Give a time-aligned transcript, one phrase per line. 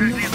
[0.00, 0.27] Easy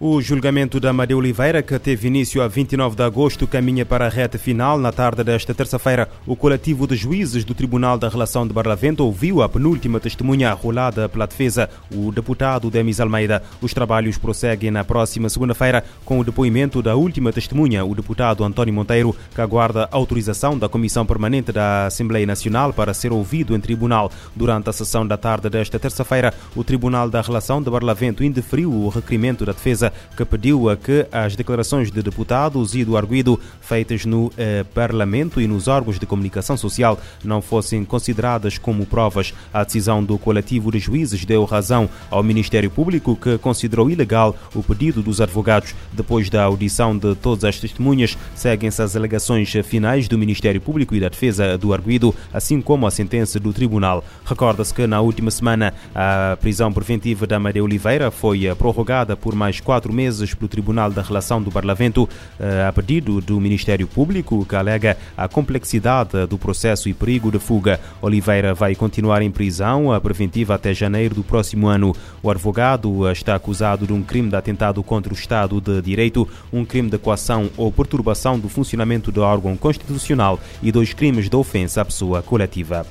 [0.00, 4.08] O julgamento da Amadeu Oliveira, que teve início a 29 de agosto, caminha para a
[4.08, 4.78] reta final.
[4.78, 9.42] Na tarde desta terça-feira, o coletivo de juízes do Tribunal da Relação de Barlavento ouviu
[9.42, 13.42] a penúltima testemunha rolada pela defesa, o deputado Demis Almeida.
[13.60, 18.74] Os trabalhos prosseguem na próxima segunda-feira com o depoimento da última testemunha, o deputado António
[18.74, 24.12] Monteiro, que aguarda autorização da Comissão Permanente da Assembleia Nacional para ser ouvido em tribunal.
[24.36, 28.88] Durante a sessão da tarde desta terça-feira, o Tribunal da Relação de Barlavento indeferiu o
[28.88, 34.04] requerimento da defesa que pediu a que as declarações de deputados e do arguido feitas
[34.04, 39.34] no eh, Parlamento e nos órgãos de comunicação social não fossem consideradas como provas.
[39.52, 44.62] A decisão do coletivo de juízes deu razão ao Ministério Público, que considerou ilegal o
[44.62, 45.74] pedido dos advogados.
[45.92, 51.00] Depois da audição de todas as testemunhas, seguem-se as alegações finais do Ministério Público e
[51.00, 54.04] da defesa do arguido, assim como a sentença do tribunal.
[54.24, 59.34] Recorda-se que na última semana a prisão preventiva da Maria Oliveira foi eh, prorrogada por
[59.34, 62.08] mais quatro quatro meses pelo Tribunal da Relação do Parlamento,
[62.40, 67.38] eh, a pedido do Ministério Público, que alega a complexidade do processo e perigo de
[67.38, 67.78] fuga.
[68.02, 71.94] Oliveira vai continuar em prisão a preventiva até janeiro do próximo ano.
[72.20, 76.64] O advogado está acusado de um crime de atentado contra o Estado de Direito, um
[76.64, 81.82] crime de coação ou perturbação do funcionamento do órgão constitucional e dois crimes de ofensa
[81.82, 82.84] à pessoa coletiva.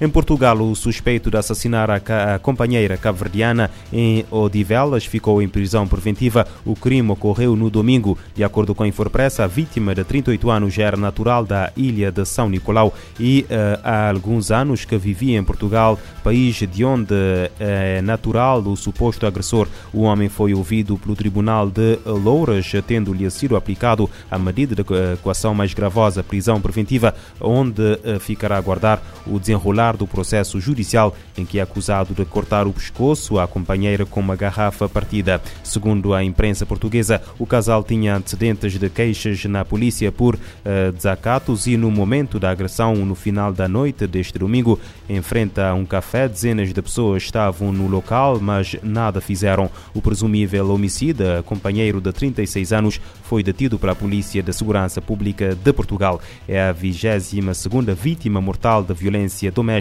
[0.00, 6.46] Em Portugal, o suspeito de assassinar a, companheira cabo-verdiana em Odivelas ficou em prisão preventiva.
[6.64, 8.16] O crime ocorreu no domingo.
[8.34, 12.24] De acordo com a Infopressa, a vítima de 38 anos era natural da ilha de
[12.24, 17.14] São Nicolau e uh, há alguns anos que vivia em Portugal, país de onde
[17.58, 19.68] é natural o suposto agressor.
[19.92, 24.82] O homem foi ouvido pelo Tribunal de Louras, tendo-lhe sido aplicado a medida de
[25.22, 31.14] coação mais gravosa, prisão preventiva, onde uh, ficará a guardar o desenrolar do processo judicial
[31.36, 35.40] em que é acusado de cortar o pescoço à companheira com uma garrafa partida.
[35.62, 41.66] Segundo a imprensa portuguesa, o casal tinha antecedentes de queixas na polícia por uh, desacatos
[41.66, 44.78] e no momento da agressão, no final da noite deste domingo,
[45.08, 49.70] em frente a um café, dezenas de pessoas estavam no local, mas nada fizeram.
[49.94, 55.72] O presumível homicida, companheiro de 36 anos, foi detido pela Polícia de Segurança Pública de
[55.72, 56.20] Portugal.
[56.48, 59.79] É a 22 segunda vítima mortal da violência doméstica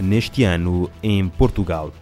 [0.00, 1.92] neste ano em Portugal.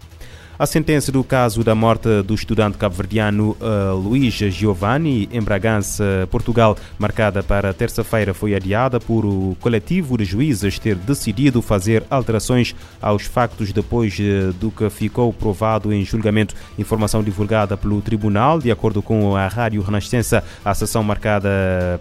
[0.60, 6.76] A sentença do caso da morte do estudante cabo-verdiano uh, Luís Giovanni em Bragança, Portugal,
[6.98, 13.22] marcada para terça-feira, foi adiada por o coletivo de juízes ter decidido fazer alterações aos
[13.22, 16.54] factos depois uh, do que ficou provado em julgamento.
[16.78, 21.48] Informação divulgada pelo tribunal, de acordo com a Rádio Renascença, a sessão marcada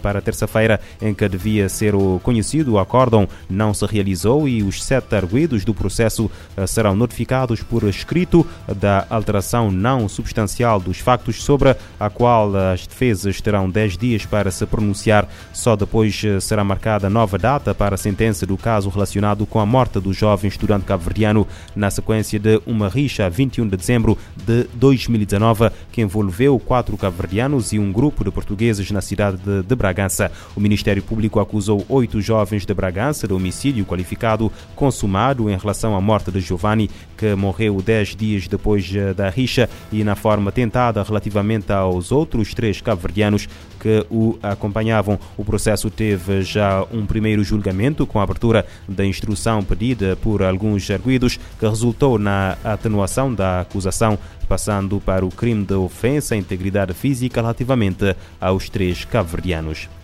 [0.01, 5.15] para terça-feira, em que devia ser conhecido o acórdão, não se realizou e os sete
[5.15, 11.75] arguidos do processo uh, serão notificados por escrito da alteração não substancial dos factos sobre
[11.99, 15.27] a qual as defesas terão 10 dias para se pronunciar.
[15.53, 19.65] Só depois eh, será marcada nova data para a sentença do caso relacionado com a
[19.65, 24.65] morte do jovem estudante cabo-verdiano na sequência de uma rixa a 21 de dezembro de
[24.73, 30.31] 2019 que envolveu quatro cabo-verdianos e um grupo de portugueses na cidade de, de Bragança.
[30.55, 36.01] O Ministério Público acusou oito jovens de Bragança de homicídio qualificado consumado em relação à
[36.01, 41.01] morte de Giovanni, que morreu 10 dias depois eh, da rixa e na forma tentada
[41.03, 43.47] relativamente aos outros três cabo-verdianos
[43.79, 45.19] que o acompanhavam.
[45.37, 50.89] O processo teve já um primeiro julgamento com a abertura da instrução pedida por alguns
[50.89, 54.17] arguidos, que resultou na atenuação da acusação,
[54.47, 59.98] passando para o crime de ofensa à integridade física relativamente aos três cabo-verdianos.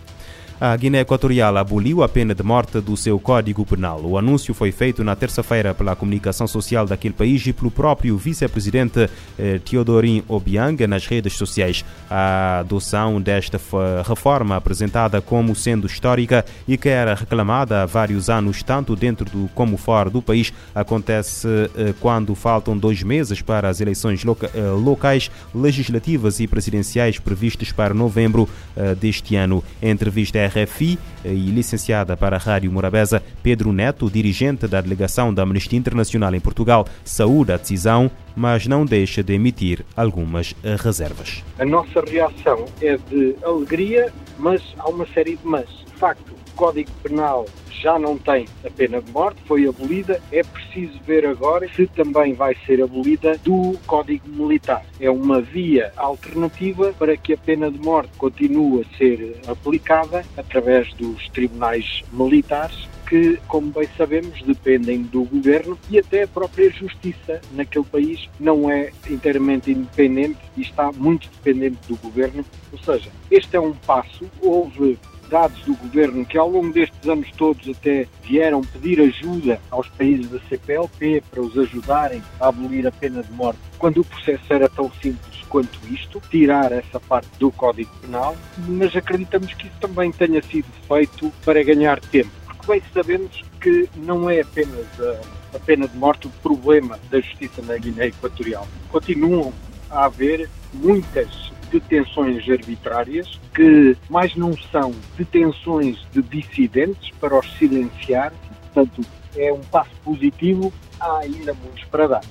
[0.58, 4.00] A Guiné Equatorial aboliu a pena de morte do seu Código Penal.
[4.02, 9.06] O anúncio foi feito na terça-feira pela comunicação social daquele país e pelo próprio vice-presidente
[9.38, 11.84] eh, Teodorin Obiang nas redes sociais.
[12.08, 13.60] A adoção desta
[14.02, 19.50] reforma, apresentada como sendo histórica e que era reclamada há vários anos, tanto dentro do
[19.54, 24.60] como fora do país, acontece eh, quando faltam dois meses para as eleições loca eh,
[24.70, 29.62] locais, legislativas e presidenciais previstas para novembro eh, deste ano.
[29.82, 35.78] Entrevista RFI e licenciada para a Rádio Morabeza, Pedro Neto, dirigente da delegação da Amnistia
[35.78, 41.42] Internacional em Portugal, saúda a decisão, mas não deixa de emitir algumas reservas.
[41.58, 45.68] A nossa reação é de alegria, mas há uma série de mas.
[45.68, 50.20] De facto, Código Penal já não tem a pena de morte, foi abolida.
[50.32, 54.84] É preciso ver agora se também vai ser abolida do Código Militar.
[54.98, 60.92] É uma via alternativa para que a pena de morte continue a ser aplicada através
[60.94, 67.40] dos tribunais militares que, como bem sabemos, dependem do governo e até a própria justiça
[67.52, 72.44] naquele país não é inteiramente independente e está muito dependente do governo.
[72.72, 74.28] Ou seja, este é um passo.
[74.40, 79.88] Houve dados do governo que ao longo destes anos todos até vieram pedir ajuda aos
[79.88, 84.52] países da CPLP para os ajudarem a abolir a pena de morte, quando o processo
[84.52, 88.36] era tão simples quanto isto, tirar essa parte do Código Penal,
[88.66, 92.30] mas acreditamos que isso também tenha sido feito para ganhar tempo
[92.66, 97.62] bem sabemos que não é apenas a, a pena de morte o problema da justiça
[97.62, 98.66] na Guiné Equatorial.
[98.90, 99.52] Continuam
[99.88, 108.32] a haver muitas detenções arbitrárias que mais não são detenções de dissidentes para os silenciar,
[108.72, 109.02] portanto
[109.36, 112.22] é um passo positivo, há ainda muitos para dar.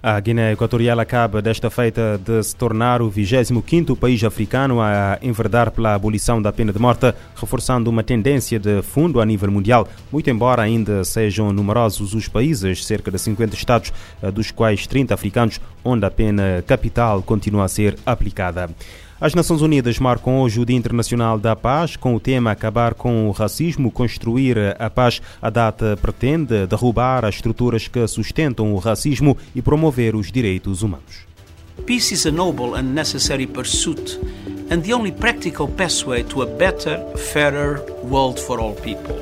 [0.00, 5.72] A Guiné Equatorial acaba desta feita de se tornar o 25º país africano a enverdar
[5.72, 10.30] pela abolição da pena de morte, reforçando uma tendência de fundo a nível mundial, muito
[10.30, 13.92] embora ainda sejam numerosos os países, cerca de 50 estados,
[14.32, 18.70] dos quais 30 africanos, onde a pena capital continua a ser aplicada.
[19.20, 23.28] As Nações Unidas marcam hoje o Dia Internacional da Paz, com o tema Acabar com
[23.28, 25.20] o Racismo, Construir a Paz.
[25.42, 31.26] A data pretende derrubar as estruturas que sustentam o racismo e promover os direitos humanos.
[31.84, 34.20] Peace is a noble and necessary pursuit,
[34.70, 39.16] and the only practical pathway to a better, fairer world for all people.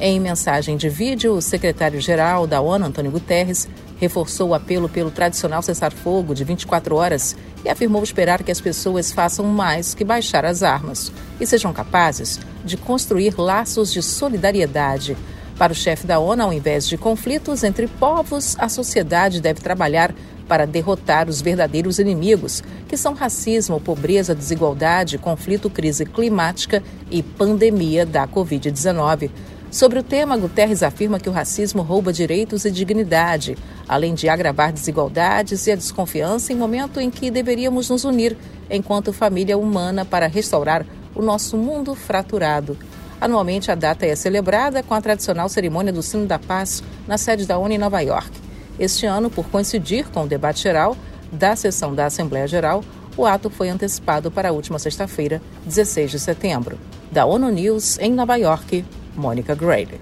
[0.00, 5.60] Em mensagem de vídeo, o secretário-geral da ONU, Antônio Guterres, reforçou o apelo pelo tradicional
[5.62, 10.62] cessar-fogo de 24 horas e afirmou esperar que as pessoas façam mais que baixar as
[10.62, 15.16] armas e sejam capazes de construir laços de solidariedade.
[15.58, 20.14] Para o chefe da ONU, ao invés de conflitos entre povos, a sociedade deve trabalhar
[20.46, 28.06] para derrotar os verdadeiros inimigos, que são racismo, pobreza, desigualdade, conflito, crise climática e pandemia
[28.06, 29.30] da Covid-19.
[29.70, 34.72] Sobre o tema, Guterres afirma que o racismo rouba direitos e dignidade, além de agravar
[34.72, 38.36] desigualdades e a desconfiança em momento em que deveríamos nos unir
[38.70, 42.76] enquanto família humana para restaurar o nosso mundo fraturado.
[43.20, 47.46] Anualmente, a data é celebrada com a tradicional cerimônia do Sino da Paz na sede
[47.46, 48.30] da ONU em Nova York.
[48.78, 50.96] Este ano, por coincidir com o debate geral
[51.32, 52.84] da sessão da Assembleia Geral,
[53.16, 56.78] o ato foi antecipado para a última sexta-feira, 16 de setembro.
[57.10, 58.84] Da ONU News, em Nova York,
[59.16, 60.00] Mônica Grady.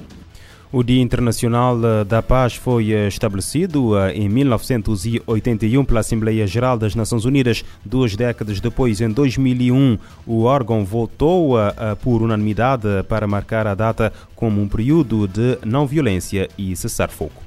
[0.72, 7.64] O Dia Internacional da Paz foi estabelecido em 1981 pela Assembleia Geral das Nações Unidas.
[7.84, 9.96] Duas décadas depois, em 2001,
[10.26, 11.54] o órgão votou
[12.02, 17.46] por unanimidade para marcar a data como um período de não violência e cessar-fogo.